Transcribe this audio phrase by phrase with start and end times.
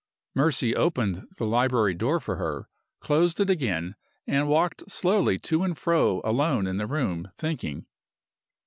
[0.33, 2.67] Mercy opened the library door for her,
[3.01, 3.93] closed it again,
[4.25, 7.85] and walked slowly to and fro alone in the room, thinking.